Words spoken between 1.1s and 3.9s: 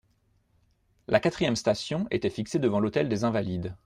quatrième station était fixée devant l'hôtel des Invalides.